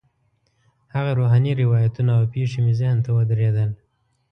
[0.95, 3.69] هغه روحاني روایتونه او پېښې مې ذهن ته ودرېدل.